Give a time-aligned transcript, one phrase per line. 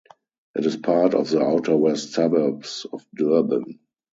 [0.55, 3.77] It is part of the outer West suburbs of Durban.